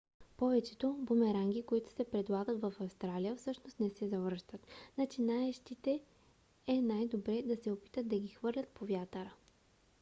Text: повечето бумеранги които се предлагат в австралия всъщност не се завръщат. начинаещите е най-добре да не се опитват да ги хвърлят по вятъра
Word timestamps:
повечето 0.37 0.93
бумеранги 1.01 1.65
които 1.65 1.91
се 1.91 2.03
предлагат 2.11 2.61
в 2.61 2.73
австралия 2.79 3.35
всъщност 3.35 3.79
не 3.79 3.89
се 3.89 4.07
завръщат. 4.07 4.67
начинаещите 4.97 6.01
е 6.67 6.81
най-добре 6.81 7.41
да 7.41 7.47
не 7.47 7.55
се 7.55 7.71
опитват 7.71 8.07
да 8.07 8.19
ги 8.19 8.27
хвърлят 8.27 8.67
по 8.67 8.85
вятъра 8.85 9.33